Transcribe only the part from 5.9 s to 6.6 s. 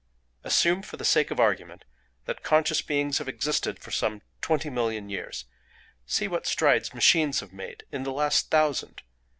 see what